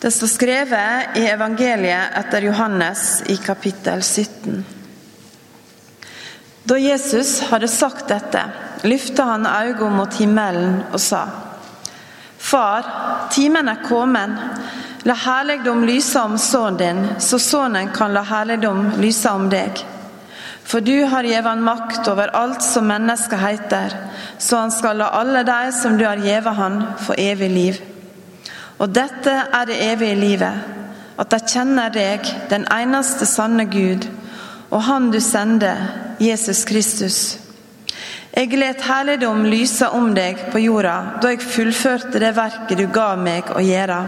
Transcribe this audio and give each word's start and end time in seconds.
Det 0.00 0.10
står 0.10 0.26
skrevet 0.26 1.16
i 1.18 1.24
evangeliet 1.26 2.14
etter 2.20 2.44
Johannes 2.46 3.22
i 3.26 3.36
kapittel 3.36 4.02
17. 4.02 4.64
Da 6.62 6.78
Jesus 6.78 7.40
hadde 7.50 7.68
sagt 7.68 8.06
dette, 8.12 8.44
løftet 8.86 9.24
han 9.26 9.46
øynene 9.46 9.96
mot 9.96 10.14
himmelen 10.14 10.84
og 10.92 11.00
sa:" 11.02 11.24
Far, 12.38 12.86
timen 13.34 13.68
er 13.68 13.82
kommet. 13.88 14.38
La 15.02 15.14
herligdom 15.14 15.82
lyse 15.84 16.20
om 16.20 16.38
sønnen 16.38 16.78
din, 16.78 17.02
så 17.18 17.38
sønnen 17.38 17.90
kan 17.90 18.14
la 18.14 18.22
herligdom 18.22 18.92
lyse 19.02 19.30
om 19.30 19.50
deg. 19.50 19.82
For 20.64 20.80
du 20.80 21.04
har 21.04 21.26
gjeve 21.26 21.48
han 21.48 21.64
makt 21.64 22.08
over 22.08 22.30
alt 22.36 22.62
som 22.62 22.86
mennesket 22.86 23.38
heter, 23.40 23.96
så 24.38 24.62
han 24.62 24.70
skal 24.70 24.96
la 24.96 25.10
alle 25.10 25.42
de 25.42 25.72
som 25.72 25.98
du 25.98 26.04
har 26.06 26.22
gjeve 26.22 26.50
han, 26.50 26.82
få 27.06 27.18
evig 27.18 27.50
liv. 27.50 27.97
Og 28.78 28.90
dette 28.94 29.32
er 29.32 29.66
det 29.66 29.80
evige 29.82 30.14
livet, 30.14 30.66
at 31.18 31.34
jeg 31.34 31.50
kjenner 31.50 31.90
deg, 31.90 32.26
den 32.50 32.66
eneste 32.70 33.26
sanne 33.26 33.66
Gud, 33.66 34.06
og 34.70 34.82
Han 34.86 35.10
du 35.10 35.20
sender, 35.20 35.76
Jesus 36.20 36.64
Kristus. 36.64 37.38
Jeg 38.32 38.54
let 38.54 38.84
herligdom 38.86 39.44
lyse 39.50 39.88
om 39.90 40.12
deg 40.14 40.38
på 40.52 40.60
jorda 40.62 41.18
da 41.22 41.30
jeg 41.32 41.42
fullførte 41.42 42.20
det 42.22 42.34
verket 42.36 42.78
du 42.78 42.84
ga 42.92 43.14
meg 43.18 43.50
å 43.50 43.62
gjøre. 43.64 43.98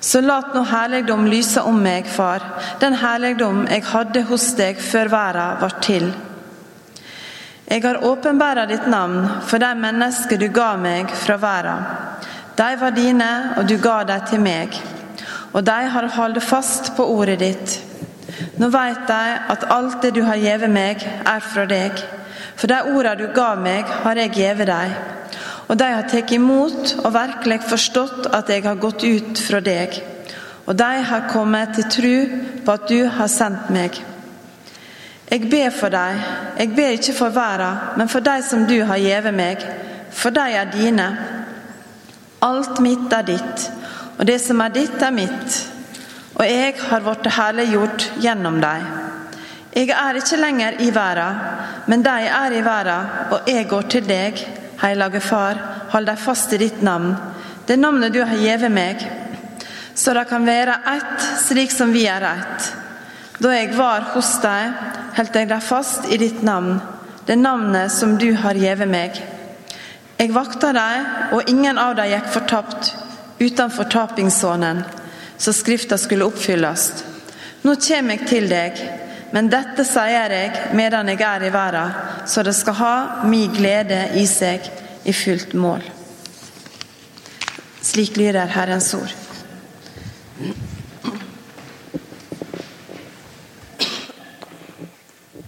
Så 0.00 0.22
lat 0.22 0.54
nå 0.54 0.62
herligdom 0.66 1.26
lyse 1.30 1.62
om 1.62 1.78
meg, 1.82 2.06
far, 2.06 2.42
den 2.80 2.96
herligdom 2.98 3.66
jeg 3.68 3.84
hadde 3.92 4.24
hos 4.30 4.48
deg 4.58 4.80
før 4.82 5.10
verden 5.12 5.62
var 5.62 5.78
til. 5.84 6.08
Jeg 7.68 7.84
har 7.84 8.04
åpenbæra 8.06 8.64
ditt 8.66 8.86
navn 8.88 9.26
for 9.46 9.60
de 9.62 9.70
mennesker 9.76 10.40
du 10.40 10.48
ga 10.54 10.72
meg 10.80 11.10
fra 11.12 11.36
verden. 11.38 11.82
De 12.58 12.76
var 12.80 12.90
dine, 12.90 13.54
og 13.56 13.68
du 13.68 13.76
ga 13.78 14.02
dem 14.04 14.24
til 14.26 14.40
meg. 14.42 14.74
Og 15.52 15.62
de 15.66 15.76
har 15.94 16.08
holdt 16.16 16.42
fast 16.42 16.92
på 16.96 17.06
ordet 17.06 17.38
ditt. 17.38 17.76
Nå 18.58 18.68
vet 18.74 19.04
de 19.06 19.22
at 19.54 19.66
alt 19.70 20.02
det 20.02 20.14
du 20.16 20.24
har 20.26 20.40
gitt 20.42 20.66
meg, 20.70 21.04
er 21.26 21.44
fra 21.44 21.66
deg. 21.70 22.02
For 22.58 22.66
de 22.70 22.80
ordene 22.90 23.14
du 23.20 23.30
ga 23.34 23.52
meg, 23.54 23.86
har 24.02 24.18
jeg 24.18 24.34
gitt 24.34 24.66
dem. 24.66 24.98
Og 25.68 25.78
de 25.78 25.88
har 25.92 26.06
tatt 26.08 26.32
imot 26.32 26.94
og 27.04 27.14
virkelig 27.14 27.60
forstått 27.68 28.30
at 28.34 28.50
jeg 28.50 28.64
har 28.64 28.82
gått 28.82 29.04
ut 29.04 29.38
fra 29.38 29.60
deg. 29.60 30.00
Og 30.66 30.76
de 30.76 30.92
har 31.10 31.28
kommet 31.30 31.76
til 31.76 31.90
tru 31.92 32.38
på 32.64 32.74
at 32.74 32.88
du 32.90 33.06
har 33.06 33.30
sendt 33.30 33.70
meg. 33.70 34.02
Jeg 35.30 35.50
ber 35.50 35.70
for 35.70 35.92
dem, 35.92 36.20
jeg 36.58 36.74
ber 36.74 36.94
ikke 36.96 37.14
for 37.14 37.34
verden, 37.36 37.82
men 37.96 38.08
for 38.08 38.24
de 38.24 38.38
som 38.42 38.64
du 38.66 38.80
har 38.88 38.98
gitt 38.98 39.34
meg, 39.36 39.66
for 40.10 40.34
de 40.34 40.46
er 40.56 40.72
dine. 40.72 41.08
Alt 42.44 42.78
mitt 42.80 43.12
er 43.12 43.26
ditt, 43.26 43.64
og 44.18 44.26
det 44.26 44.38
som 44.42 44.60
er 44.62 44.74
ditt, 44.74 45.02
er 45.02 45.14
mitt. 45.14 45.58
Og 46.38 46.44
jeg 46.46 46.76
har 46.78 47.02
blitt 47.02 47.30
herliggjort 47.34 48.04
gjennom 48.22 48.60
deg. 48.62 48.84
Jeg 49.74 49.90
er 49.94 50.18
ikke 50.18 50.38
lenger 50.38 50.78
i 50.82 50.90
verden, 50.94 51.40
men 51.90 52.02
de 52.02 52.14
er 52.30 52.54
i 52.54 52.62
verden, 52.64 53.10
og 53.34 53.48
jeg 53.50 53.66
går 53.68 53.88
til 53.90 54.06
deg. 54.06 54.44
Hellige 54.78 55.20
Far, 55.20 55.58
hold 55.90 56.06
deg 56.06 56.20
fast 56.22 56.52
i 56.54 56.60
ditt 56.60 56.82
navn, 56.86 57.16
det 57.66 57.76
navnet 57.78 58.14
du 58.14 58.20
har 58.22 58.38
gitt 58.38 58.68
meg, 58.70 59.02
så 59.98 60.14
det 60.14 60.28
kan 60.30 60.46
være 60.46 60.76
ett 60.92 61.24
slik 61.42 61.74
som 61.74 61.90
vi 61.92 62.04
er 62.06 62.22
ett. 62.22 62.68
Da 63.42 63.50
jeg 63.56 63.74
var 63.74 64.06
hos 64.14 64.36
deg, 64.42 64.78
holdt 65.18 65.34
jeg 65.34 65.50
deg 65.50 65.66
fast 65.66 66.06
i 66.06 66.20
ditt 66.22 66.44
navn, 66.46 66.78
det 67.26 67.36
navnet 67.38 67.90
som 67.90 68.14
du 68.18 68.30
har 68.38 68.54
gitt 68.54 68.86
meg. 68.86 69.18
Jeg 70.18 70.32
vakta 70.34 70.72
deg, 70.74 71.10
og 71.30 71.46
ingen 71.46 71.78
av 71.78 71.92
dem 71.94 72.08
gikk 72.10 72.32
fortapt 72.34 72.88
uten 73.38 73.70
fortapingssonen, 73.70 74.80
så 75.38 75.54
Skrifta 75.54 75.94
skulle 75.98 76.26
oppfylles. 76.26 76.88
Nå 77.62 77.76
kommer 77.78 78.16
jeg 78.16 78.26
til 78.26 78.48
deg, 78.50 78.82
men 79.30 79.50
dette 79.52 79.86
sier 79.86 80.34
jeg 80.34 80.74
medan 80.74 81.12
jeg 81.12 81.22
er 81.22 81.46
i 81.46 81.52
verden, 81.54 81.94
så 82.26 82.42
det 82.42 82.56
skal 82.58 82.78
ha 82.80 82.92
min 83.30 83.54
glede 83.54 84.08
i 84.18 84.26
seg 84.26 84.66
i 85.06 85.14
fullt 85.14 85.54
mål. 85.54 85.86
Slik 87.86 88.18
lyder 88.18 88.50
Herrens 88.50 88.90
ord. 88.98 89.14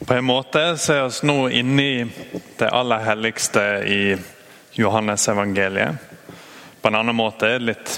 På 0.06 0.14
en 0.14 0.26
måte 0.26 0.62
så 0.78 0.94
er 0.94 1.08
vi 1.10 1.26
nå 1.26 1.40
inne 1.58 1.82
i 1.82 2.04
det 2.58 2.70
aller 2.70 3.02
helligste 3.02 3.72
i 3.86 4.04
Johannes 4.72 5.28
evangeliet. 5.28 5.96
På 6.80 6.88
en 6.88 6.94
annen 6.94 7.16
måte 7.16 7.48
er 7.48 7.58
det 7.58 7.72
litt 7.72 7.96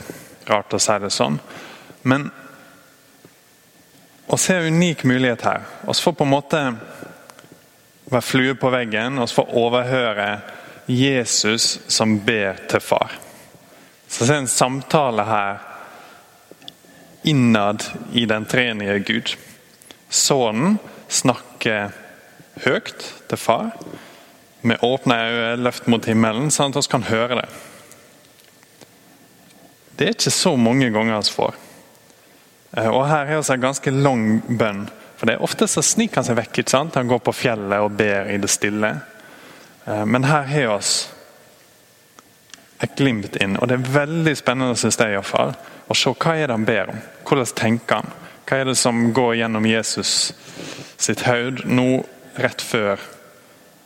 rart 0.48 0.74
å 0.74 0.80
si 0.82 0.98
det 1.02 1.10
sånn. 1.14 1.38
Men 2.02 2.30
vi 4.26 4.54
har 4.54 4.60
en 4.60 4.74
unik 4.74 5.04
mulighet 5.04 5.44
her. 5.46 5.66
Vi 5.86 5.94
får 5.94 6.12
på 6.12 6.24
en 6.24 6.32
måte 6.32 6.62
være 8.12 8.24
flue 8.24 8.54
på 8.54 8.70
veggen 8.72 9.20
Vi 9.20 9.26
får 9.26 9.54
overhøre 9.56 10.28
Jesus 10.86 11.78
som 11.86 12.18
ber 12.24 12.58
til 12.68 12.80
far. 12.80 13.12
Så 14.08 14.24
det 14.24 14.34
er 14.34 14.42
en 14.42 14.50
samtale 14.50 15.24
her 15.24 15.60
innad 17.22 17.84
i 18.12 18.24
den 18.26 18.44
trenige 18.44 18.98
Gud. 18.98 19.34
Sønnen 20.10 20.78
snakker 21.08 21.92
høyt 22.64 23.06
til 23.30 23.38
far, 23.38 23.70
med 24.62 24.82
åpne 24.82 25.18
øyne 25.18 25.62
løft 25.64 25.88
mot 25.90 26.06
himmelen, 26.06 26.50
sånn 26.50 26.72
at 26.72 26.84
vi 26.86 26.92
kan 26.92 27.06
høre 27.08 27.40
det. 27.42 27.48
Det 29.98 30.08
er 30.08 30.16
ikke 30.16 30.34
så 30.34 30.56
mange 30.56 30.90
ganger 30.94 31.20
vi 31.20 31.36
får. 31.36 31.56
Eh, 32.76 32.88
og 32.88 33.06
Her 33.08 33.26
er 33.26 33.40
vi 33.40 33.54
en 33.54 33.64
ganske 33.68 33.90
lang 33.90 34.26
bønn. 34.58 34.86
For 35.16 35.28
det 35.28 35.36
er 35.36 35.44
Ofte 35.44 35.68
så 35.70 35.82
sniker 35.84 36.20
han 36.20 36.26
seg 36.26 36.38
vekk. 36.40 36.58
ikke 36.58 36.70
sant? 36.70 36.94
Han 36.98 37.10
går 37.10 37.20
på 37.22 37.34
fjellet 37.36 37.84
og 37.84 37.92
ber 37.98 38.30
i 38.32 38.38
det 38.42 38.50
stille. 38.50 38.94
Eh, 39.86 40.04
men 40.04 40.24
her 40.24 40.42
har 40.42 40.78
vi 40.78 40.88
et 42.82 42.96
glimt 42.98 43.36
inn, 43.38 43.56
og 43.60 43.68
det 43.68 43.76
er 43.78 43.92
veldig 43.94 44.34
spennende 44.36 44.76
synes 44.76 44.98
jeg 44.98 45.12
i 45.12 45.14
hvert 45.14 45.28
fall, 45.28 45.52
å 45.86 45.94
se 45.94 46.10
hva 46.10 46.34
er 46.34 46.48
det 46.48 46.56
han 46.56 46.66
ber 46.66 46.90
om. 46.90 46.98
Hvordan 47.28 47.54
tenker 47.54 48.00
han? 48.00 48.10
Hva 48.48 48.58
er 48.58 48.64
det 48.64 48.76
som 48.80 49.12
går 49.14 49.36
gjennom 49.38 49.66
Jesus 49.66 50.32
sitt 50.98 51.22
hode 51.28 51.62
nå 51.70 52.02
rett 52.42 52.62
før 52.62 52.98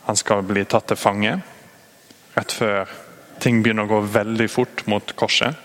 han 0.07 0.15
skal 0.15 0.43
bli 0.47 0.61
tatt 0.65 0.87
til 0.87 0.95
fange? 0.95 1.33
Rett 2.31 2.53
før 2.55 2.91
ting 3.43 3.59
begynner 3.59 3.83
å 3.83 3.91
gå 3.91 3.97
veldig 4.13 4.45
fort 4.47 4.85
mot 4.87 5.11
korset? 5.19 5.55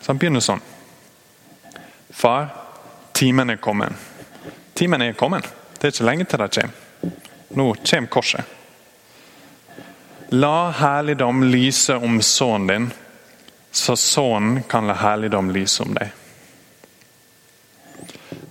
Så 0.00 0.08
han 0.08 0.20
begynner 0.22 0.40
sånn. 0.40 0.62
Far, 2.08 2.48
timen 3.12 3.52
er 3.52 3.60
kommet. 3.60 3.92
Timen 4.80 5.04
er 5.04 5.12
kommet. 5.12 5.44
Det 5.76 5.90
er 5.90 5.92
ikke 5.92 6.08
lenge 6.08 6.24
til 6.24 6.40
det 6.40 6.48
kommer. 6.56 7.12
Nå 7.60 7.66
kommer 7.84 8.12
korset. 8.16 8.54
La 10.32 10.70
herligdom 10.70 11.44
lyse 11.52 11.94
om 11.96 12.16
sønnen 12.24 12.68
din, 12.68 12.88
så 13.72 13.96
sønnen 13.96 14.62
kan 14.68 14.88
la 14.88 14.96
herligdom 15.04 15.52
lyse 15.52 15.84
om 15.84 15.92
deg. 15.96 16.16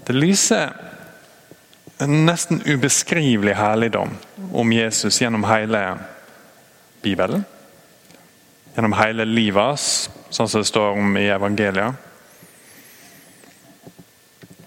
Det 0.06 0.14
lyser 0.14 0.87
en 1.97 2.25
nesten 2.25 2.62
ubeskrivelig 2.66 3.53
herligdom 3.53 4.09
om 4.53 4.74
Jesus 4.74 5.22
gjennom 5.22 5.44
hele 5.44 5.97
Bibelen. 7.02 7.46
Gjennom 8.75 8.94
hele 8.94 9.25
livet 9.25 9.63
hans, 9.63 10.09
sånn 10.30 10.50
som 10.50 10.62
det 10.62 10.69
står 10.69 11.00
om 11.00 11.18
i 11.18 11.25
evangeliet. 11.34 12.03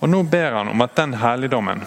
Og 0.01 0.09
Nå 0.09 0.23
ber 0.33 0.57
han 0.57 0.71
om 0.73 0.83
at 0.83 0.97
den 0.97 1.15
herligdommen 1.21 1.85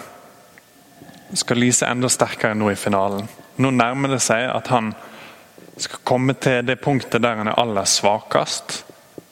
skal 1.34 1.58
lyse 1.58 1.86
enda 1.86 2.08
sterkere 2.08 2.54
nå 2.54 2.70
i 2.70 2.78
finalen. 2.78 3.26
Nå 3.58 3.72
nærmer 3.74 4.14
det 4.14 4.22
seg 4.22 4.46
at 4.48 4.70
han 4.70 4.92
skal 5.76 6.04
komme 6.06 6.36
til 6.38 6.62
det 6.66 6.78
punktet 6.82 7.22
der 7.22 7.40
han 7.40 7.50
er 7.50 7.58
aller 7.58 7.88
svakest. 7.90 8.84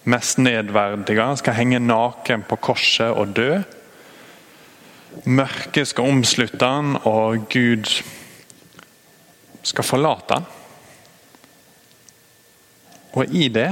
Mest 0.03 0.41
nedverdiga. 0.43 1.29
Han 1.31 1.39
skal 1.39 1.55
henge 1.55 1.79
naken 1.79 2.43
på 2.49 2.59
korset 2.59 3.15
og 3.15 3.37
dø. 3.39 3.63
Mørket 5.25 5.89
skal 5.89 6.11
omslutte 6.11 6.67
han, 6.67 6.97
og 7.07 7.47
Gud 7.53 7.89
skal 9.63 9.87
forlate 9.87 10.39
han. 10.39 10.47
Og 13.13 13.35
i 13.35 13.49
det 13.53 13.71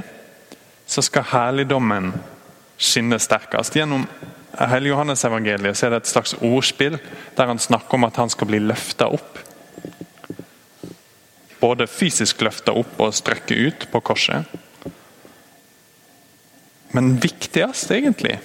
så 0.90 1.02
skal 1.02 1.28
herligdommen 1.32 2.12
skinne 2.80 3.18
sterkest. 3.22 3.76
Gjennom 3.76 4.06
hele 4.70 4.90
Johannes-evangeliet 4.90 5.78
så 5.78 5.86
er 5.86 5.94
det 5.94 6.02
et 6.02 6.12
slags 6.12 6.34
ordspill 6.40 6.98
der 7.36 7.50
han 7.50 7.62
snakker 7.62 7.96
om 7.96 8.08
at 8.08 8.18
han 8.20 8.32
skal 8.32 8.50
bli 8.50 8.60
løfta 8.62 9.08
opp. 9.12 9.38
Både 11.60 11.88
fysisk 11.90 12.42
løfta 12.44 12.74
opp 12.76 13.00
og 13.00 13.14
strøkket 13.16 13.66
ut 13.66 13.86
på 13.92 14.02
korset. 14.04 14.48
Men 16.96 17.14
viktigst, 17.22 17.90
egentlig, 17.94 18.40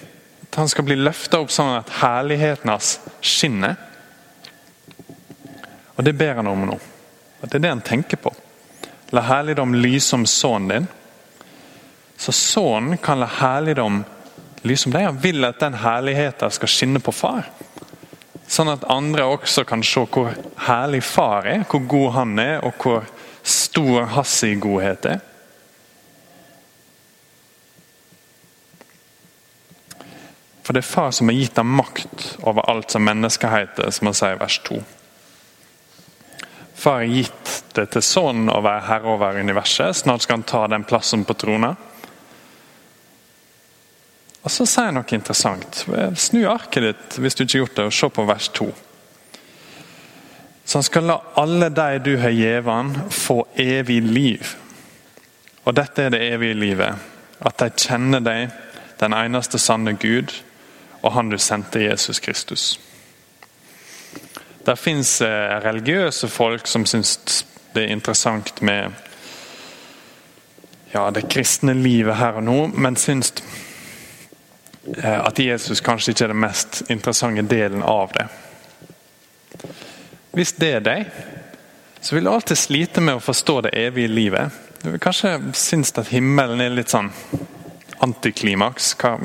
at 0.56 0.60
han 0.60 0.70
skal 0.70 0.86
bli 0.88 0.96
løfta 0.96 1.42
opp 1.44 1.50
sånn 1.52 1.74
at 1.76 1.90
herligheten 2.00 2.70
hans 2.72 2.94
skinner. 3.20 3.76
Og 6.00 6.04
Det 6.08 6.14
ber 6.16 6.38
han 6.40 6.48
om 6.48 6.62
nå. 6.70 6.78
Og 7.42 7.50
Det 7.50 7.58
er 7.58 7.64
det 7.66 7.72
han 7.74 7.82
tenker 7.84 8.22
på. 8.24 8.32
La 9.12 9.26
herligdom 9.28 9.76
lyse 9.76 10.16
om 10.16 10.24
sønnen 10.26 10.70
din. 10.72 10.88
Så 12.18 12.32
sønnen 12.32 12.98
kan 13.04 13.20
la 13.20 13.28
herligdom 13.28 14.06
lyse 14.64 14.88
om 14.88 14.96
deg. 14.96 15.10
Han 15.10 15.20
vil 15.20 15.44
at 15.44 15.60
den 15.60 15.76
herligheten 15.76 16.56
skal 16.56 16.72
skinne 16.72 17.04
på 17.04 17.12
far. 17.12 17.52
Sånn 18.48 18.72
at 18.72 18.88
andre 18.88 19.28
også 19.28 19.66
kan 19.68 19.84
se 19.84 20.08
hvor 20.08 20.32
herlig 20.70 21.04
far 21.04 21.52
er, 21.52 21.68
hvor 21.68 21.84
god 21.84 22.12
han 22.16 22.40
er, 22.40 22.58
og 22.64 22.80
hvor 22.80 23.04
stor 23.44 24.08
hans 24.16 24.40
godhet 24.64 25.12
er. 25.18 25.20
For 30.66 30.74
det 30.74 30.82
er 30.82 30.90
far 30.90 31.12
som 31.14 31.30
har 31.30 31.38
gitt 31.38 31.58
ham 31.62 31.76
makt 31.78 32.40
over 32.42 32.66
alt 32.70 32.92
som 32.92 33.04
mennesker 33.06 33.52
heter, 33.54 33.92
som 33.94 34.10
han 34.10 34.16
sier 34.18 34.34
i 34.34 34.40
vers 34.42 34.56
2. 34.66 34.80
Far 36.76 37.04
har 37.04 37.12
gitt 37.12 37.52
det 37.78 37.86
til 37.94 38.02
sønnen 38.02 38.50
å 38.50 38.64
være 38.66 38.88
herre 38.88 39.12
over 39.14 39.38
universet. 39.38 39.94
Snart 40.02 40.26
skal 40.26 40.40
han 40.40 40.48
ta 40.50 40.64
den 40.74 40.88
plassen 40.90 41.26
på 41.26 41.36
trona. 41.38 41.76
Og 44.42 44.52
Så 44.52 44.66
sier 44.70 44.90
han 44.90 44.98
noe 44.98 45.16
interessant. 45.18 45.84
Snu 46.18 46.44
arket 46.50 46.84
ditt 46.86 47.16
hvis 47.22 47.38
du 47.38 47.44
ikke 47.46 47.58
har 47.60 47.64
gjort 47.64 47.78
det, 47.78 47.86
og 47.86 47.96
se 48.00 48.10
på 48.18 48.26
vers 48.26 48.50
2. 48.58 48.68
Så 50.66 50.78
han 50.80 50.88
skal 50.90 51.08
la 51.10 51.20
alle 51.38 51.70
de 51.70 51.88
du 52.06 52.12
har 52.22 52.34
gitt 52.34 52.70
han, 52.70 52.92
få 53.14 53.44
evig 53.54 54.02
liv. 54.02 54.56
Og 55.66 55.78
dette 55.78 56.06
er 56.08 56.14
det 56.14 56.26
evige 56.26 56.58
livet. 56.58 57.06
At 57.46 57.62
de 57.62 57.70
kjenner 57.70 58.26
deg, 58.26 58.50
den 58.98 59.14
eneste 59.14 59.62
sanne 59.62 59.94
Gud, 59.94 60.34
og 61.06 61.14
Han 61.14 61.30
du 61.30 61.38
sendte, 61.38 61.84
Jesus 61.86 62.20
Kristus. 62.20 62.80
Der 64.66 64.76
fins 64.76 65.22
eh, 65.22 65.60
religiøse 65.62 66.28
folk 66.28 66.68
som 66.68 66.86
syns 66.90 67.46
det 67.76 67.84
er 67.84 67.94
interessant 67.94 68.62
med 68.66 68.92
ja, 70.94 71.10
det 71.12 71.28
kristne 71.30 71.76
livet 71.78 72.18
her 72.18 72.40
og 72.40 72.44
nå, 72.48 72.60
men 72.74 72.98
syns 72.98 73.34
Eh, 74.98 75.26
at 75.26 75.40
Jesus 75.40 75.82
kanskje 75.82 76.14
ikke 76.14 76.28
er 76.28 76.34
den 76.34 76.44
mest 76.44 76.84
interessante 76.90 77.42
delen 77.50 77.84
av 77.84 78.12
det. 78.14 78.28
Hvis 80.36 80.54
det 80.60 80.72
er 80.78 80.84
deg, 80.86 81.08
så 82.02 82.16
vil 82.16 82.28
du 82.28 82.30
alltid 82.30 82.60
slite 82.60 83.02
med 83.02 83.18
å 83.18 83.24
forstå 83.24 83.62
det 83.66 83.74
evige 83.80 84.12
livet. 84.12 84.62
Du 84.84 84.92
vil 84.92 85.02
kanskje 85.02 85.40
synes 85.58 85.96
at 85.98 86.12
himmelen 86.14 86.62
er 86.62 86.76
litt 86.76 86.94
sånn 86.94 87.10
antiklimaks. 88.06 88.94
Hva, 89.02 89.16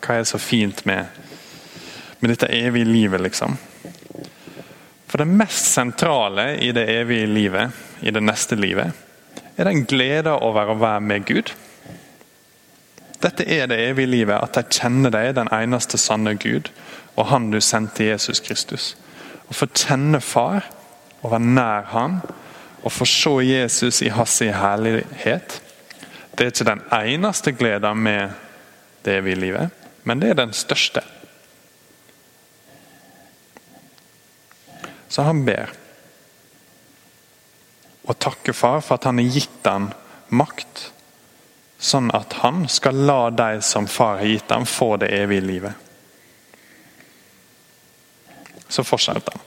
hva 0.00 0.16
er 0.16 0.24
så 0.24 0.40
fint 0.40 0.86
med, 0.88 1.10
med 2.20 2.34
dette 2.34 2.48
evige 2.52 2.84
livet, 2.84 3.20
liksom? 3.20 3.56
For 5.10 5.18
det 5.18 5.26
mest 5.26 5.72
sentrale 5.72 6.52
i 6.62 6.70
det 6.72 6.86
evige 6.92 7.26
livet, 7.26 7.70
i 8.00 8.12
det 8.14 8.22
neste 8.22 8.56
livet, 8.56 8.92
er 9.56 9.66
den 9.66 9.84
gleden 9.84 10.38
over 10.38 10.70
å 10.70 10.78
være 10.80 11.02
med 11.04 11.26
Gud. 11.28 11.52
Dette 13.20 13.44
er 13.44 13.66
det 13.68 13.80
evige 13.88 14.08
livet, 14.08 14.38
at 14.38 14.54
de 14.56 14.78
kjenner 14.78 15.12
deg, 15.12 15.34
den 15.36 15.50
eneste 15.52 15.98
sanne 16.00 16.36
Gud, 16.40 16.70
og 17.16 17.26
Han 17.28 17.50
du 17.50 17.60
sendte 17.60 18.06
Jesus 18.06 18.40
Kristus. 18.40 18.94
Å 19.50 19.56
få 19.56 19.66
kjenne 19.74 20.22
Far, 20.24 20.70
og 21.20 21.34
være 21.34 21.52
nær 21.58 21.88
Han, 21.92 22.20
og 22.80 22.92
få 22.94 23.04
se 23.04 23.32
Jesus 23.44 24.00
i 24.02 24.08
hans 24.14 24.38
herlighet. 24.40 25.60
Det 26.32 26.46
er 26.46 26.52
ikke 26.54 26.70
den 26.70 26.84
eneste 26.96 27.52
gleden 27.52 27.98
med 28.06 28.30
det 29.04 29.18
evige 29.20 29.40
livet, 29.42 29.70
men 30.04 30.22
det 30.22 30.30
er 30.30 30.38
den 30.38 30.54
største. 30.56 31.02
Så 35.10 35.26
han 35.26 35.44
ber 35.44 35.74
og 38.10 38.16
takker 38.18 38.56
Far 38.56 38.80
for 38.82 38.96
at 38.96 39.06
han 39.06 39.20
har 39.20 39.36
gitt 39.36 39.66
ham 39.66 39.90
makt 40.34 40.86
sånn 41.80 42.10
at 42.14 42.32
han 42.42 42.64
skal 42.68 42.98
la 43.06 43.30
de 43.30 43.60
som 43.64 43.86
far 43.88 44.18
har 44.20 44.28
gitt 44.28 44.50
ham, 44.50 44.66
få 44.66 44.96
det 45.00 45.08
evige 45.16 45.40
livet. 45.40 45.72
Så 48.68 48.84
fortsetter 48.84 49.32
han. 49.32 49.46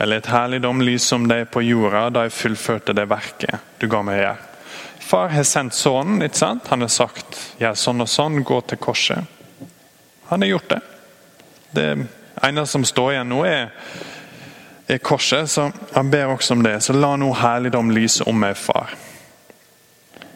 Eller 0.00 0.18
et 0.18 0.30
herligdom 0.32 0.80
lyser 0.82 1.20
om 1.20 1.28
deg 1.28 1.50
på 1.52 1.62
jorda 1.62 2.06
da 2.10 2.24
jeg 2.26 2.34
fullførte 2.34 2.96
det 2.96 3.04
verket 3.10 3.76
du 3.78 3.86
ga 3.90 4.00
meg 4.04 4.22
gjøre. 4.22 4.46
Far 5.10 5.32
har 5.34 5.44
sendt 5.44 5.74
sønnen. 5.74 6.22
ikke 6.22 6.38
sant? 6.38 6.68
Han 6.70 6.86
har 6.86 6.92
sagt 6.92 7.38
gjør 7.60 7.76
sånn 7.76 8.00
og 8.00 8.08
sånn, 8.08 8.42
gå 8.46 8.60
til 8.60 8.78
korset. 8.78 9.26
Han 10.30 10.42
har 10.42 10.52
gjort 10.54 10.70
det. 10.70 10.80
Det 11.70 11.86
eneste 12.42 12.72
som 12.72 12.86
står 12.86 13.12
igjen 13.12 13.32
nå, 13.32 13.42
er, 13.44 13.72
er 14.94 15.04
korset. 15.04 15.50
Så 15.50 15.70
han 15.92 16.10
ber 16.10 16.34
også 16.34 16.54
om 16.54 16.62
det. 16.62 16.80
Så 16.80 16.96
la 16.96 17.14
nå 17.16 17.32
herligdom 17.34 17.90
lyse 17.94 18.24
om 18.28 18.38
meg, 18.40 18.56
far. 18.56 18.94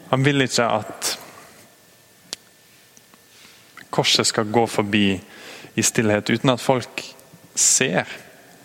Han 0.09 0.23
vil 0.23 0.45
ikke 0.45 0.67
at 0.69 1.15
korset 3.89 4.27
skal 4.27 4.51
gå 4.51 4.65
forbi 4.67 5.07
i 5.75 5.83
stillhet 5.83 6.29
uten 6.29 6.51
at 6.51 6.61
folk 6.61 7.03
ser. 7.55 8.07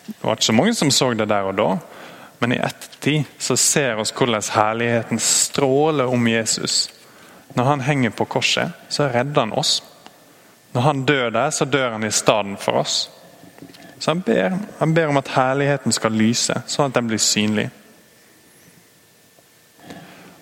Det 0.05 0.21
var 0.21 0.35
ikke 0.35 0.49
så 0.49 0.55
mange 0.55 0.75
som 0.75 0.91
så 0.91 1.13
det 1.13 1.29
der 1.29 1.47
og 1.47 1.55
da, 1.55 1.69
men 2.39 2.55
i 2.55 2.59
ettertid 2.59 3.29
så 3.39 3.55
ser 3.59 3.99
oss 4.01 4.13
hvordan 4.15 4.43
herligheten 4.55 5.19
stråler 5.19 6.09
om 6.11 6.27
Jesus. 6.27 6.89
Når 7.53 7.63
han 7.63 7.81
henger 7.81 8.09
på 8.15 8.25
korset, 8.25 8.71
så 8.89 9.07
redder 9.11 9.45
han 9.45 9.53
oss. 9.53 9.83
Når 10.71 10.81
han 10.81 11.05
dør 11.05 11.29
der, 11.29 11.49
så 11.49 11.65
dør 11.65 11.91
han 11.91 12.07
i 12.07 12.11
stedet 12.11 12.59
for 12.59 12.79
oss. 12.81 13.09
Så 14.01 14.11
han 14.11 14.23
ber, 14.25 14.57
han 14.79 14.93
ber 14.93 15.11
om 15.11 15.17
at 15.21 15.27
herligheten 15.35 15.93
skal 15.93 16.15
lyse, 16.17 16.55
sånn 16.65 16.89
at 16.89 16.95
den 16.97 17.09
blir 17.11 17.21
synlig. 17.21 17.67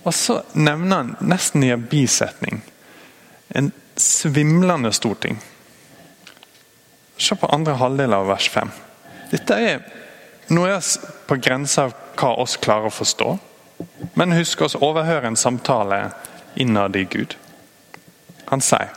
Og 0.08 0.16
så 0.16 0.38
nevner 0.56 1.02
han 1.02 1.10
nesten 1.28 1.66
i 1.68 1.74
en 1.76 1.84
bisetning 1.92 2.62
en 3.50 3.72
svimlende 4.00 4.94
stor 4.96 5.20
ting. 5.20 5.42
Se 7.18 7.36
på 7.36 7.50
andre 7.52 7.76
halvdel 7.82 8.16
av 8.16 8.30
vers 8.32 8.48
5. 8.54 8.72
Dette 9.34 9.60
er 9.60 9.84
noe 10.56 10.80
på 11.28 11.38
grensa 11.44 11.90
av 11.90 11.98
hva 12.16 12.32
oss 12.40 12.56
klarer 12.64 12.88
å 12.88 12.96
forstå. 12.96 13.34
Men 14.16 14.38
husk 14.40 14.64
oss 14.70 14.80
overhøre 14.80 15.28
en 15.28 15.40
samtale 15.40 16.00
innad 16.56 16.96
i 16.96 17.04
Gud. 17.12 17.36
Han 18.54 18.64
sier, 18.64 18.96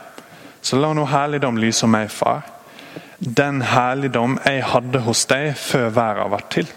så 0.61 0.79
la 0.79 0.95
nå 0.95 1.03
herligdom 1.11 1.59
lyse 1.59 1.83
om 1.83 1.91
meg, 1.91 2.07
far. 2.15 2.52
Den 3.25 3.61
herligdom 3.61 4.35
jeg 4.43 4.65
hadde 4.67 4.99
hos 5.05 5.21
deg 5.29 5.53
før 5.55 5.91
verden 5.95 6.31
var 6.33 6.41
til. 6.51 6.67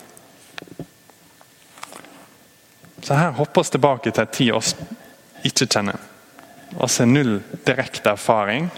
Så 3.02 3.14
her 3.14 3.34
hopper 3.34 3.64
vi 3.64 3.72
tilbake 3.74 4.10
til 4.12 4.22
en 4.22 4.30
tid 4.34 4.52
oss 4.54 4.76
ikke 5.46 5.66
kjenner. 5.66 5.98
Oss 6.78 7.00
har 7.02 7.10
null 7.10 7.40
direkte 7.66 8.14
erfaring. 8.14 8.70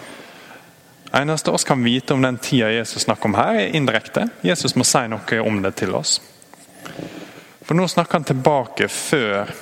eneste 1.13 1.51
oss 1.51 1.65
kan 1.65 1.85
vite 1.85 2.15
om 2.15 2.23
den 2.23 2.39
tida 2.39 2.71
Jesus 2.71 3.03
snakker 3.03 3.29
om 3.29 3.35
her, 3.35 3.55
er 3.55 3.77
indirekte. 3.77 4.29
Jesus 4.41 4.77
må 4.77 4.85
si 4.85 5.05
noe 5.09 5.41
om 5.41 5.63
det 5.63 5.75
til 5.77 5.95
oss. 5.95 6.21
For 7.63 7.77
nå 7.77 7.89
snakker 7.89 8.19
han 8.19 8.25
tilbake 8.25 8.89
før 8.89 9.53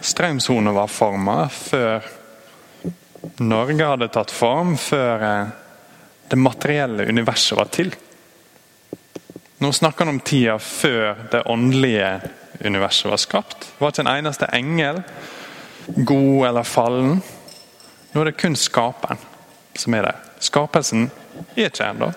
strømsona 0.00 0.72
var 0.74 0.90
forma, 0.90 1.48
før 1.48 2.02
Norge 3.38 3.86
hadde 3.86 4.08
tatt 4.10 4.30
form, 4.34 4.76
før 4.76 5.26
eh, 5.26 5.61
det 6.32 6.36
materielle 6.36 7.04
universet 7.06 7.58
var 7.58 7.64
til. 7.64 7.90
Nå 9.60 9.68
snakker 9.72 10.06
han 10.06 10.14
om 10.14 10.20
tida 10.24 10.54
før 10.58 11.26
det 11.30 11.42
åndelige 11.44 12.20
universet 12.64 13.10
var 13.10 13.18
skapt. 13.20 13.58
Det 13.60 13.82
var 13.84 13.90
ikke 13.92 14.00
en 14.06 14.08
eneste 14.14 14.46
engel, 14.56 15.02
god 16.08 16.46
eller 16.48 16.64
fallen. 16.64 17.18
Nå 18.12 18.22
er 18.22 18.30
det 18.30 18.38
kun 18.40 18.56
skaperen 18.56 19.20
som 19.76 19.92
er 19.98 20.06
der. 20.06 20.22
Skapelsen 20.40 21.10
er 21.52 21.66
ikke 21.66 21.90
ennå. 21.90 22.08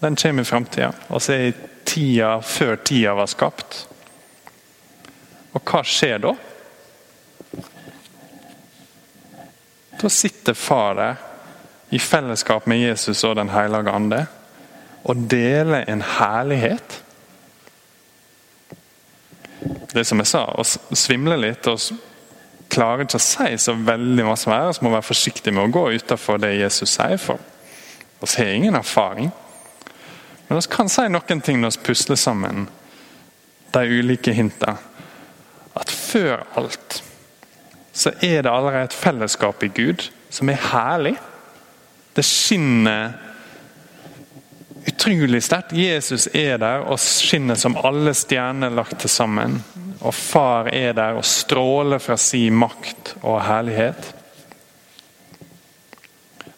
Den 0.00 0.16
kommer 0.16 0.46
i 0.46 0.48
framtida. 0.48 0.88
Og 1.12 1.20
så 1.20 1.36
er 1.36 1.58
tida 1.84 2.30
før 2.40 2.80
tida 2.80 3.12
var 3.20 3.28
skapt. 3.28 3.82
Og 5.52 5.60
hva 5.60 5.82
skjer 5.84 6.24
da? 6.24 6.32
Da 10.00 10.10
sitter 10.16 10.56
far 10.56 10.96
der 10.96 11.20
i 11.92 12.00
fellesskap 12.00 12.66
med 12.66 12.80
Jesus 12.80 13.22
og 13.28 13.36
Den 13.36 13.52
hellige 13.52 13.92
ande 13.92 14.24
og 15.04 15.26
dele 15.30 15.82
en 15.90 16.02
herlighet 16.02 17.02
det 19.92 20.04
som 20.08 20.20
jeg 20.22 20.30
sa, 20.30 20.46
å 20.56 20.96
svimle 20.96 21.36
litt 21.40 21.66
og 21.70 21.80
klarer 22.72 23.04
ikke 23.04 23.18
å 23.20 23.24
si 23.24 23.50
så 23.60 23.74
veldig 23.76 24.24
masse 24.26 24.50
mer. 24.50 24.70
Så 24.72 24.84
må 24.84 24.92
være 24.94 25.06
forsiktig 25.06 25.52
med 25.54 25.66
å 25.66 25.72
gå 25.72 25.84
utenfor 25.98 26.40
det 26.42 26.54
Jesus 26.56 26.96
sier, 26.96 27.18
for 27.20 27.40
vi 28.22 28.32
har 28.38 28.52
ingen 28.54 28.78
erfaring. 28.78 29.30
Men 30.48 30.60
vi 30.60 30.70
kan 30.72 30.90
si 30.92 31.04
noen 31.10 31.44
ting 31.44 31.60
når 31.60 31.76
vi 31.76 31.86
pusler 31.90 32.20
sammen 32.20 32.68
de 33.72 33.84
ulike 34.00 34.34
hintene. 34.36 34.78
At 35.78 35.90
før 35.92 36.42
alt 36.60 37.00
så 37.96 38.12
er 38.24 38.44
det 38.44 38.50
allerede 38.50 38.88
et 38.90 38.96
fellesskap 38.96 39.62
i 39.64 39.70
Gud 39.72 40.06
som 40.32 40.48
er 40.48 40.60
herlig. 40.72 41.14
Det 42.12 42.22
skinner 42.22 43.12
utrolig 44.86 45.42
sterkt. 45.42 45.72
Jesus 45.72 46.28
er 46.34 46.58
der 46.58 46.84
og 46.86 47.00
skinner 47.00 47.58
som 47.58 47.76
alle 47.76 48.14
stjerner 48.14 48.72
lagt 48.74 49.00
til 49.00 49.10
sammen. 49.10 49.60
Og 50.02 50.14
far 50.14 50.68
er 50.74 50.92
der 50.98 51.18
og 51.18 51.24
stråler 51.26 52.02
fra 52.02 52.16
sin 52.18 52.56
makt 52.58 53.14
og 53.22 53.40
herlighet. 53.46 54.12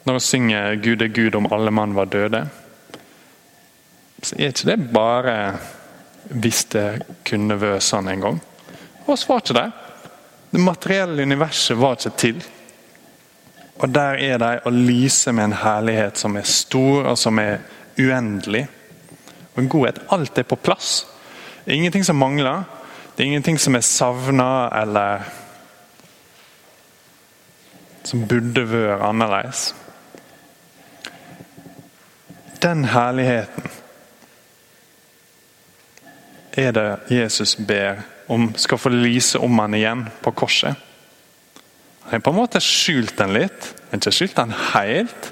Når 0.04 0.12
hun 0.12 0.20
synger 0.20 0.74
'Gud 0.74 1.02
er 1.02 1.08
Gud 1.08 1.34
om 1.34 1.52
alle 1.52 1.70
mann 1.70 1.94
var 1.94 2.04
døde', 2.04 2.46
så 4.22 4.36
er 4.38 4.46
ikke 4.46 4.70
det 4.70 4.92
bare 4.92 5.56
hvis 6.24 6.64
det 6.64 7.02
kunne 7.28 7.60
vært 7.60 7.84
sånn 7.84 8.08
en 8.08 8.20
gang. 8.20 8.40
Oss 9.06 9.28
var 9.28 9.42
ikke 9.42 9.56
det. 9.58 9.70
Det 10.50 10.60
materielle 10.60 11.22
universet 11.22 11.76
var 11.76 11.96
ikke 11.98 12.16
til. 12.16 12.44
Og 13.78 13.94
der 13.94 14.00
er 14.00 14.38
de 14.38 14.60
og 14.64 14.72
lyser 14.72 15.32
med 15.32 15.44
en 15.44 15.52
herlighet 15.52 16.18
som 16.18 16.36
er 16.36 16.42
stor 16.42 17.02
og 17.02 17.18
som 17.18 17.38
er 17.38 17.56
uendelig. 17.98 18.66
Og 19.54 19.62
en 19.62 19.68
godhet. 19.68 19.98
Alt 20.10 20.38
er 20.38 20.42
på 20.42 20.56
plass. 20.56 21.06
Det 21.64 21.72
er 21.72 21.76
ingenting 21.76 22.04
som 22.04 22.16
mangler. 22.16 22.62
Det 23.16 23.22
er 23.22 23.26
ingenting 23.26 23.60
som 23.60 23.74
er 23.74 23.80
savna 23.80 24.68
eller 24.82 25.20
som 28.04 28.26
burde 28.28 28.66
vært 28.68 29.02
annerledes. 29.02 29.74
Den 32.62 32.84
herligheten 32.84 33.70
er 36.52 36.70
det 36.72 36.98
Jesus 37.10 37.56
ber 37.56 38.02
om 38.28 38.54
skal 38.56 38.78
få 38.78 38.88
lyse 38.88 39.38
om 39.38 39.58
han 39.58 39.74
igjen 39.74 40.08
på 40.22 40.30
korset. 40.30 40.74
Han 42.04 42.12
har 42.12 42.24
på 42.24 42.30
en 42.30 42.36
måte 42.36 42.60
skjult 42.62 43.16
den 43.18 43.32
litt. 43.36 43.70
Jeg 43.72 43.90
har 43.90 44.02
ikke 44.02 44.12
skjult 44.18 44.36
den 44.38 44.54
helt, 44.74 45.30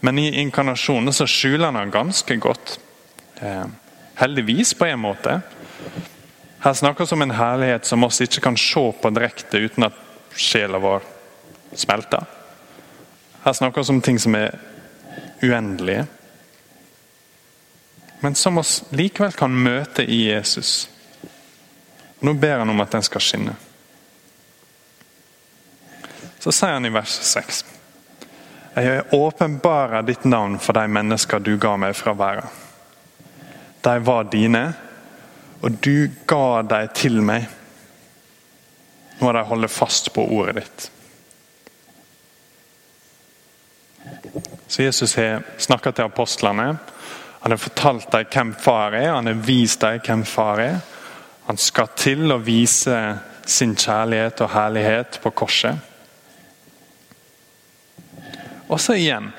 men 0.00 0.18
i 0.18 0.28
inkarnasjonen 0.42 1.14
så 1.14 1.26
skjuler 1.30 1.68
han 1.68 1.78
den 1.80 1.94
ganske 1.94 2.36
godt. 2.42 2.78
Eh, 3.40 3.64
heldigvis, 4.18 4.74
på 4.74 4.88
en 4.90 5.02
måte. 5.02 5.40
Her 6.64 6.74
snakkes 6.74 7.14
om 7.14 7.22
en 7.22 7.36
herlighet 7.38 7.86
som 7.86 8.04
oss 8.04 8.20
ikke 8.24 8.42
kan 8.48 8.58
se 8.58 8.84
på 9.02 9.14
direkte 9.14 9.62
uten 9.62 9.86
at 9.86 10.04
sjela 10.34 10.82
vår 10.82 11.06
smelter. 11.78 12.26
Her 13.44 13.54
snakkes 13.54 13.90
om 13.94 14.02
ting 14.02 14.18
som 14.18 14.34
er 14.34 14.58
uendelige 15.42 16.08
men 18.20 18.34
som 18.34 18.58
oss 18.58 18.82
likevel 18.90 19.32
kan 19.32 19.54
møte 19.54 20.02
i 20.02 20.24
Jesus. 20.26 20.88
Nå 22.20 22.34
ber 22.34 22.58
han 22.58 22.70
om 22.70 22.80
at 22.82 22.96
den 22.96 23.04
skal 23.06 23.22
skinne. 23.22 23.54
Så 26.38 26.52
sier 26.52 26.76
han 26.76 26.86
i 26.86 26.92
vers 26.94 27.18
6. 27.22 27.64
Jeg 28.74 29.02
åpenbarer 29.14 30.02
ditt 30.06 30.24
navn 30.24 30.58
for 30.62 30.78
de 30.78 30.84
mennesker 30.88 31.42
du 31.42 31.56
ga 31.58 31.74
meg 31.76 31.96
fra 31.98 32.14
verden. 32.14 32.50
De 33.82 33.94
var 34.04 34.28
dine, 34.30 34.62
og 35.60 35.80
du 35.82 36.10
ga 36.26 36.62
dem 36.62 36.92
til 36.94 37.18
meg. 37.22 37.48
Nå 39.18 39.26
har 39.26 39.34
de 39.40 39.48
holdt 39.48 39.74
fast 39.74 40.12
på 40.14 40.22
ordet 40.38 40.60
ditt. 40.60 40.90
Så 44.68 44.82
Jesus 44.82 45.16
har 45.18 45.42
snakka 45.58 45.90
til 45.90 46.06
apostlene 46.06 46.76
han 47.40 47.52
har 47.52 47.58
fortalt 47.58 48.10
dem 48.12 48.24
hvem 48.32 48.54
far 48.54 48.92
er, 48.92 49.12
han 49.12 49.26
har 49.26 49.34
vist 49.46 49.80
dem 49.80 50.00
hvem 50.04 50.24
far 50.26 50.58
er. 50.60 50.78
Han 51.46 51.56
skal 51.56 51.92
til 51.96 52.32
å 52.34 52.40
vise 52.42 52.96
sin 53.48 53.76
kjærlighet 53.78 54.42
og 54.44 54.50
herlighet 54.52 55.20
på 55.22 55.30
korset. 55.32 55.78
Og 58.68 58.80
så 58.80 58.94
igjen, 58.94 59.30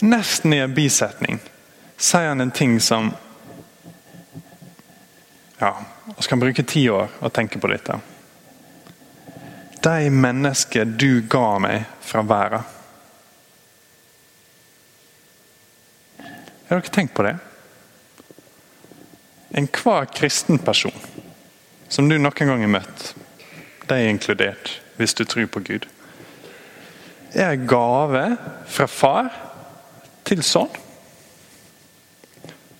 nesten 0.00 0.54
i 0.54 0.60
en 0.62 0.74
bisetning, 0.74 1.40
sier 1.96 2.30
han 2.30 2.40
en 2.40 2.54
ting 2.54 2.78
som 2.80 3.12
Ja, 5.58 5.72
vi 6.06 6.22
kan 6.22 6.38
bruke 6.38 6.62
ti 6.62 6.84
år 6.90 7.10
og 7.18 7.32
tenke 7.34 7.58
på 7.58 7.66
dette. 7.66 7.96
De 9.82 10.10
mennesker 10.10 10.84
du 10.84 11.24
ga 11.26 11.58
meg 11.58 11.88
fra 12.00 12.22
verden. 12.22 12.62
Har 16.68 16.78
dere 16.78 16.94
tenkt 16.94 17.14
på 17.16 17.26
det? 17.26 17.34
Enhver 19.58 20.06
kristen 20.14 20.58
person 20.62 20.94
som 21.88 22.08
du 22.08 22.18
noen 22.18 22.50
gang 22.50 22.60
har 22.60 22.70
møtt, 22.70 23.14
de 23.88 23.96
er 23.96 24.10
inkludert 24.12 24.76
hvis 24.98 25.14
du 25.16 25.24
tror 25.24 25.46
på 25.50 25.62
Gud, 25.64 25.86
er 27.34 27.50
en 27.52 27.66
gave 27.68 28.24
fra 28.66 28.86
far 28.86 29.30
til 30.28 30.42
sønn. 30.42 30.70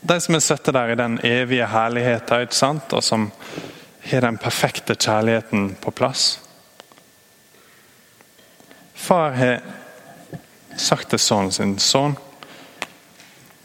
De 0.08 0.16
som 0.20 0.36
er 0.36 0.44
satt 0.44 0.70
der 0.72 0.92
i 0.92 0.98
den 0.98 1.18
evige 1.26 1.66
herligheten, 1.68 2.80
og 2.92 3.02
som 3.04 3.30
har 4.08 4.24
den 4.24 4.38
perfekte 4.38 4.94
kjærligheten 4.94 5.74
på 5.82 5.90
plass. 5.90 6.38
Far 8.94 9.36
har 9.36 9.60
sagt 10.76 11.10
til 11.10 11.18
sønnen 11.18 11.52
sin 11.52 11.76
sønn, 11.78 12.16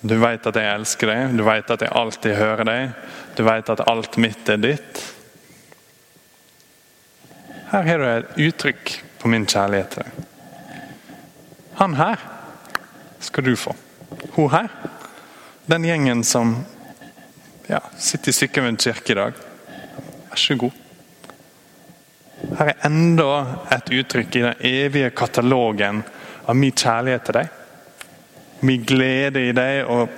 du 0.03 0.17
vet 0.19 0.43
at 0.49 0.57
jeg 0.59 0.67
elsker 0.67 1.07
deg, 1.07 1.37
du 1.37 1.45
vet 1.47 1.69
at 1.71 1.83
jeg 1.85 1.95
alltid 1.95 2.35
hører 2.35 2.67
deg. 2.67 2.89
Du 3.37 3.45
vet 3.47 3.69
at 3.71 3.85
alt 3.87 4.17
mitt 4.19 4.49
er 4.51 4.59
ditt. 4.59 4.99
Her 7.71 7.87
har 7.87 8.03
du 8.03 8.09
et 8.09 8.41
uttrykk 8.49 8.97
på 9.21 9.31
min 9.31 9.47
kjærlighet 9.47 9.95
til 9.95 10.03
deg. 10.03 10.32
Han 11.79 11.97
her 11.97 12.21
skal 13.23 13.45
du 13.45 13.55
få. 13.55 13.75
Hun 14.35 14.51
her. 14.51 14.69
Den 15.65 15.85
gjengen 15.87 16.23
som 16.27 16.55
ja, 17.69 17.79
sitter 17.97 18.29
i 18.29 18.35
Sykkylven 18.35 18.77
kirke 18.77 19.13
i 19.13 19.17
dag. 19.17 19.41
Vær 20.29 20.39
så 20.39 20.57
god. 20.59 20.79
Her 22.59 22.73
er 22.73 22.85
enda 22.85 23.29
et 23.71 23.91
uttrykk 23.95 24.35
i 24.35 24.45
den 24.45 24.65
evige 24.67 25.13
katalogen 25.15 26.03
av 26.47 26.57
min 26.59 26.75
kjærlighet 26.75 27.29
til 27.29 27.39
deg 27.39 27.51
min 28.63 28.83
glede 28.87 29.43
i 29.49 29.51
deg 29.55 29.83
og 29.91 30.09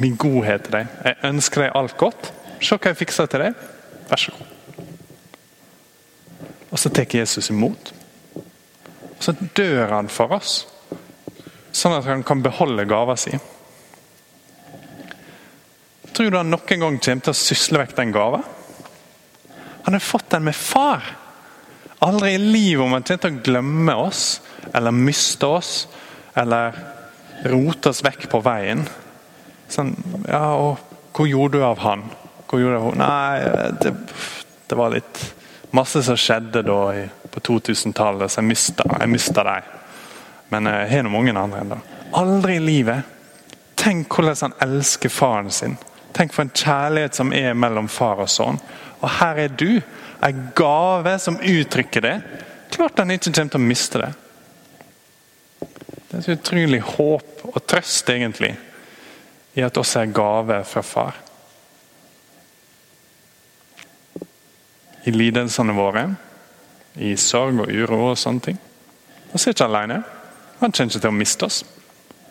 min 0.00 0.16
godhet 0.16 0.66
til 0.66 0.78
deg. 0.78 0.92
Jeg 1.04 1.30
ønsker 1.30 1.66
deg 1.66 1.76
alt 1.76 1.96
godt. 2.00 2.30
Se 2.60 2.76
hva 2.76 2.92
jeg 2.92 3.00
fikser 3.02 3.28
til 3.30 3.44
deg. 3.44 3.66
Vær 4.08 4.20
så 4.20 4.32
god. 4.36 4.52
Og 6.70 6.80
så 6.80 6.92
tar 6.92 7.08
Jesus 7.12 7.50
imot. 7.52 7.92
Så 9.22 9.34
dør 9.56 9.92
han 9.94 10.10
for 10.12 10.36
oss, 10.36 10.58
sånn 11.72 11.96
at 11.96 12.08
han 12.08 12.24
kan 12.26 12.42
beholde 12.44 12.86
gava 12.88 13.16
si. 13.20 13.32
Tror 16.16 16.32
du 16.32 16.38
han 16.38 16.48
noen 16.52 16.80
gang 16.80 16.98
kommer 17.00 17.24
til 17.24 17.32
å 17.32 17.36
sysle 17.36 17.82
vekk 17.82 17.96
den 17.98 18.14
gava? 18.14 18.42
Han 19.86 19.94
har 19.94 20.02
fått 20.02 20.30
den 20.32 20.46
med 20.48 20.56
far. 20.56 21.04
Aldri 22.04 22.34
i 22.34 22.40
livet 22.40 22.84
om 22.84 22.94
han 22.96 23.04
kommer 23.04 23.22
til 23.22 23.36
å 23.36 23.44
glemme 23.44 23.96
oss 24.00 24.24
eller 24.74 24.96
miste 24.96 25.46
oss 25.46 25.74
eller 26.36 26.74
rote 27.52 27.92
oss 27.92 28.02
vekk 28.04 28.28
på 28.32 28.40
veien. 28.44 28.82
Sånn, 29.72 29.92
ja, 30.28 30.54
og 30.56 30.80
hvor 31.16 31.28
gjorde 31.28 31.60
du 31.60 31.66
av 31.66 31.80
han? 31.84 32.06
Hvor 32.46 32.60
gjorde 32.60 32.80
du 32.82 32.98
Nei, 33.00 33.70
det, 33.82 33.92
det, 34.68 34.78
var 34.78 34.92
litt 34.94 35.22
masse 35.76 36.02
som 36.02 36.16
skjedde 36.18 36.62
da 36.66 36.80
på 37.32 37.42
2000-tallet, 37.48 38.32
så 38.32 38.40
jeg 38.40 38.48
mista, 38.48 38.86
jeg 38.96 39.34
dem. 39.36 39.74
Men 40.48 40.70
jeg 40.70 40.88
har 40.90 41.04
nå 41.04 41.12
mange 41.12 41.34
andre 41.36 41.60
ennå. 41.64 41.78
Aldri 42.16 42.56
i 42.56 42.62
livet. 42.62 43.12
Tenk 43.76 44.08
hvordan 44.14 44.38
han 44.40 44.56
elsker 44.66 45.12
faren 45.12 45.50
sin. 45.52 45.76
Tenk 46.16 46.32
for 46.32 46.46
en 46.46 46.54
kjærlighet 46.54 47.18
som 47.18 47.32
er 47.36 47.56
mellom 47.58 47.90
far 47.92 48.22
og 48.24 48.30
sønn. 48.30 48.60
Og 49.02 49.10
her 49.18 49.42
er 49.44 49.52
du, 49.52 49.82
en 50.24 50.46
gave 50.56 51.18
som 51.20 51.36
uttrykker 51.36 52.04
det. 52.06 52.14
Klart 52.72 53.02
han 53.02 53.12
ikke 53.12 53.34
kommer 53.34 53.52
til 53.52 53.60
å 53.60 53.66
miste 53.66 54.00
det. 54.00 54.12
Det 56.06 56.16
er 56.16 56.22
et 56.22 56.32
utrolig 56.38 56.80
håp 56.94 57.44
og 57.50 57.60
trøst, 57.68 58.08
egentlig, 58.10 58.54
i 59.56 59.64
at 59.66 59.76
også 59.76 60.02
er 60.02 60.14
gave 60.16 60.62
fra 60.64 60.82
far. 60.86 61.20
I 65.06 65.14
lidelsene 65.14 65.74
våre, 65.76 66.06
i 66.96 67.14
sorg 67.20 67.60
og 67.62 67.70
uro 67.70 68.00
og 68.10 68.18
sånne 68.18 68.42
ting. 68.42 68.60
Han 69.30 69.40
er 69.40 69.52
ikke 69.52 69.66
alene. 69.66 69.98
Han 70.60 70.72
kommer 70.72 70.90
ikke 70.90 71.02
til 71.02 71.12
å 71.12 71.16
miste 71.16 71.46
oss. 71.46 71.60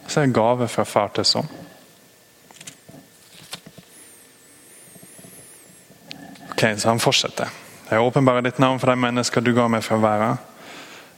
Så 0.07 0.21
er 0.21 0.33
gave 0.33 0.67
fra 0.69 0.85
far 0.85 1.13
til 1.15 1.25
sånn. 1.25 1.51
Ok, 6.51 6.63
Så 6.77 6.89
han 6.89 6.99
fortsetter. 6.99 7.51
Jeg 7.89 8.01
åpenbarer 8.01 8.41
ditt 8.41 8.59
navn 8.59 8.79
for 8.79 8.89
de 8.89 8.97
mennesker 8.97 9.41
du 9.41 9.53
ga 9.53 9.67
meg 9.69 9.83
fra 9.85 9.99
verden. 10.01 10.39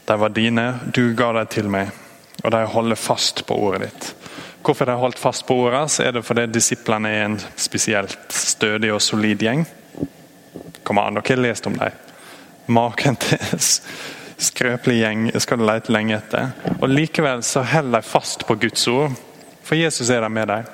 De 0.08 0.20
var 0.20 0.30
dine, 0.30 0.68
du 0.94 1.14
ga 1.16 1.32
dem 1.34 1.48
til 1.52 1.70
meg 1.72 1.92
og 2.44 2.52
de 2.54 2.64
holder 2.70 2.96
fast 3.00 3.46
på 3.48 3.56
ordet 3.68 3.88
ditt. 3.88 4.14
Hvorfor 4.64 4.86
de 4.86 4.94
har 4.94 5.02
holdt 5.02 5.20
fast 5.20 5.46
på 5.48 5.56
ordet, 5.56 5.86
så 5.92 6.04
er 6.04 6.16
det 6.16 6.26
fordi 6.26 6.46
disiplene 6.52 7.10
er 7.10 7.26
en 7.26 7.38
spesielt 7.56 8.34
stødig 8.34 8.92
og 8.94 9.02
solid 9.02 9.44
gjeng. 9.44 9.66
Kom 10.88 11.01
an, 11.01 11.17
dere 11.20 11.36
har 11.36 11.41
lest 11.44 11.67
om 11.67 11.75
dem. 11.75 11.91
Maken 12.72 13.17
til 13.20 13.60
skrøpelig 14.48 15.01
gjeng 15.01 15.25
skal 15.44 15.60
du 15.60 15.65
lete 15.67 15.91
lenge 15.91 16.15
etter. 16.15 16.53
Og 16.77 16.88
Likevel 16.88 17.44
så 17.44 17.65
holder 17.67 18.00
de 18.00 18.08
fast 18.08 18.46
på 18.48 18.56
Guds 18.56 18.88
ord, 18.88 19.17
for 19.67 19.75
Jesus 19.75 20.10
er 20.10 20.24
der 20.24 20.32
med 20.32 20.48
dem. 20.48 20.72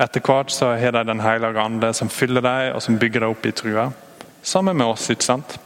Etter 0.00 0.24
hvert 0.24 0.52
så 0.52 0.72
har 0.80 0.96
de 0.96 1.04
Den 1.04 1.20
hellige 1.20 1.60
ande 1.60 1.92
som 1.92 2.08
fyller 2.08 2.40
dem 2.40 2.74
og 2.76 2.82
som 2.82 2.98
bygger 2.98 3.26
dem 3.26 3.36
opp 3.36 3.46
i 3.46 3.52
trua. 3.52 3.90
Sammen 4.42 4.76
med 4.76 4.86
oss, 4.86 5.10
ikke 5.10 5.28
sant? 5.28 5.58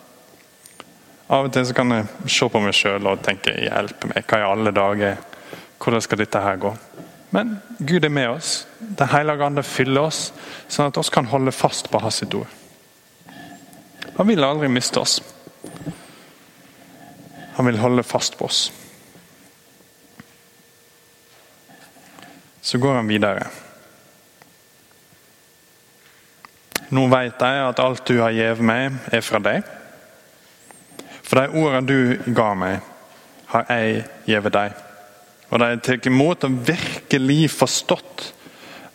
Av 1.30 1.46
og 1.46 1.52
til 1.54 1.66
så 1.66 1.74
kan 1.74 1.94
jeg 1.94 2.06
se 2.26 2.48
på 2.50 2.62
meg 2.62 2.74
sjøl 2.74 3.06
og 3.06 3.22
tenke 3.22 3.54
hjelpe 3.54 4.10
meg, 4.10 4.24
hva 4.26 4.38
i 4.40 4.48
alle 4.50 4.74
dager 4.74 5.18
hvordan 5.78 6.02
skal 6.02 6.18
dette 6.18 6.42
her 6.42 6.58
gå? 6.58 6.74
Men 7.30 7.60
Gud 7.78 8.04
er 8.04 8.10
med 8.10 8.32
oss. 8.32 8.66
Den 8.80 9.08
hellige 9.14 9.46
ande 9.46 9.62
fyller 9.62 10.10
oss, 10.10 10.32
sånn 10.66 10.90
at 10.90 10.98
vi 10.98 11.12
kan 11.14 11.30
holde 11.30 11.54
fast 11.54 11.90
på 11.90 12.02
hans 12.02 12.24
ord. 12.26 12.60
Han 14.17 14.29
vil 14.29 14.45
aldri 14.45 14.69
miste 14.69 15.00
oss. 15.00 15.21
Han 17.57 17.67
vil 17.67 17.79
holde 17.79 18.02
fast 18.02 18.38
på 18.38 18.45
oss. 18.45 18.73
Så 22.61 22.79
går 22.79 22.95
han 22.95 23.09
videre. 23.09 23.47
Nå 26.90 27.07
vet 27.07 27.38
jeg 27.38 27.64
at 27.64 27.83
alt 27.83 28.07
du 28.09 28.19
har 28.19 28.35
gitt 28.35 28.62
meg, 28.67 28.97
er 29.14 29.23
fra 29.23 29.38
deg. 29.43 29.67
For 31.23 31.38
de 31.38 31.61
ordene 31.62 31.87
du 31.87 32.33
ga 32.35 32.49
meg, 32.59 32.81
har 33.52 33.69
jeg 33.71 34.02
gitt 34.26 34.50
deg. 34.57 34.75
Og 35.50 35.59
de 35.59 35.69
har 35.69 35.85
tatt 35.85 36.09
imot 36.11 36.47
og 36.47 36.59
virkelig 36.67 37.50
forstått 37.55 38.26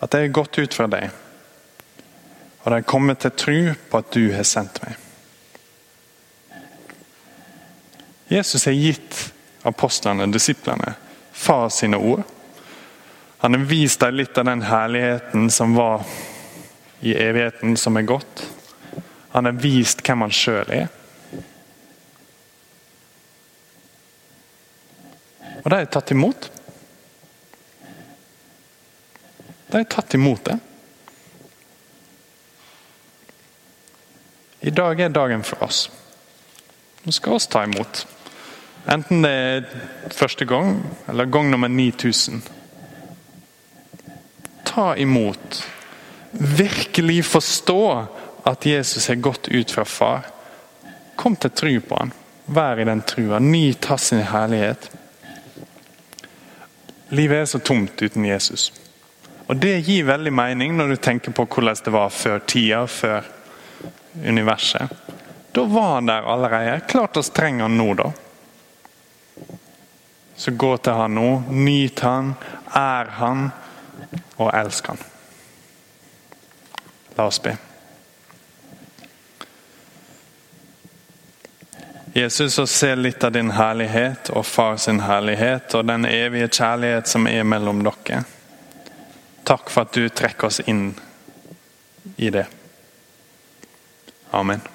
at 0.04 0.14
jeg 0.14 0.28
har 0.28 0.36
gått 0.42 0.60
ut 0.60 0.76
fra 0.76 0.88
deg. 0.92 1.10
Og 2.64 2.70
de 2.70 2.78
har 2.80 2.88
kommet 2.88 3.24
til 3.24 3.36
tro 3.38 3.58
på 3.92 4.04
at 4.04 4.14
du 4.16 4.30
har 4.34 4.48
sendt 4.48 4.82
meg. 4.84 5.05
Jesus 8.28 8.66
har 8.66 8.74
gitt 8.74 9.34
apostlene, 9.62 10.26
disiplene, 10.26 10.94
far 11.32 11.70
sine 11.70 11.98
ord. 11.98 12.24
Han 13.38 13.54
har 13.54 13.62
vist 13.62 14.00
dem 14.00 14.16
litt 14.16 14.38
av 14.38 14.46
den 14.46 14.62
herligheten 14.62 15.50
som 15.52 15.76
var 15.76 16.04
i 17.00 17.14
evigheten, 17.14 17.78
som 17.78 17.98
er 17.98 18.02
gått. 18.02 18.46
Han 19.32 19.46
har 19.46 19.52
vist 19.52 20.02
hvem 20.02 20.22
han 20.26 20.34
sjøl 20.34 20.72
er. 20.74 20.88
Og 25.66 25.70
de 25.70 25.78
er 25.82 25.90
tatt 25.90 26.14
imot. 26.14 26.50
De 29.74 29.82
er 29.82 29.90
tatt 29.90 30.14
imot 30.18 30.46
det. 30.46 30.58
I 34.66 34.74
dag 34.74 35.00
er 35.02 35.14
dagen 35.14 35.46
for 35.46 35.66
oss. 35.66 35.86
Nå 37.06 37.12
skal 37.12 37.34
vi 37.34 37.40
ta 37.40 37.64
imot. 37.64 38.08
Enten 38.90 39.22
det 39.22 39.32
er 39.32 39.66
første 40.10 40.46
gang 40.50 40.80
eller 41.10 41.30
gang 41.30 41.52
nummer 41.52 41.70
9000. 41.70 42.42
Ta 44.66 44.96
imot. 44.98 45.60
Virkelig 46.32 47.26
forstå 47.26 48.06
at 48.46 48.66
Jesus 48.66 49.08
har 49.08 49.22
gått 49.22 49.48
ut 49.48 49.72
fra 49.72 49.86
far. 49.86 50.26
Kom 51.16 51.36
til 51.36 51.54
tro 51.54 51.76
på 51.80 52.00
han. 52.00 52.14
Vær 52.46 52.82
i 52.82 52.90
den 52.90 53.02
trua. 53.06 53.40
Nyt 53.40 53.86
hans 53.86 54.10
herlighet. 54.10 54.90
Livet 57.10 57.38
er 57.38 57.46
så 57.46 57.60
tomt 57.60 58.02
uten 58.02 58.26
Jesus. 58.26 58.72
Og 59.46 59.62
Det 59.62 59.78
gir 59.86 60.10
veldig 60.10 60.34
mening 60.34 60.74
når 60.78 60.88
du 60.88 60.96
tenker 60.96 61.32
på 61.32 61.46
hvordan 61.46 61.78
det 61.86 61.94
var 61.94 62.10
før 62.10 62.40
tida, 62.50 62.86
før 62.90 63.30
universet. 64.26 64.90
Da 65.56 65.64
var 65.64 65.94
han 65.94 66.06
der 66.06 66.22
allerede. 66.22 66.80
Klart 66.80 67.18
oss 67.18 67.30
trenger 67.30 67.64
han 67.64 67.78
nå, 67.78 67.94
da. 67.94 68.12
Så 70.36 70.52
gå 70.52 70.78
til 70.78 70.94
han 70.94 71.16
nå. 71.16 71.44
Nyt 71.50 72.00
han, 72.00 72.34
ær 72.74 73.06
han 73.06 73.46
og 74.36 74.52
elsk 74.52 74.92
han. 74.92 75.00
La 77.16 77.30
oss 77.32 77.40
be. 77.40 77.56
Jesus, 82.14 82.60
å 82.60 82.68
se 82.68 82.92
litt 83.00 83.24
av 83.24 83.32
din 83.40 83.56
herlighet 83.56 84.36
og 84.36 84.44
far 84.48 84.76
sin 84.76 85.00
herlighet 85.08 85.72
og 85.80 85.88
den 85.88 86.04
evige 86.12 86.52
kjærlighet 86.52 87.08
som 87.16 87.32
er 87.32 87.48
mellom 87.48 87.80
dere. 87.88 88.26
Takk 89.48 89.72
for 89.72 89.88
at 89.88 89.96
du 89.96 90.12
trekker 90.12 90.52
oss 90.52 90.60
inn 90.68 90.90
i 92.20 92.28
det. 92.28 92.50
Amen. 94.36 94.75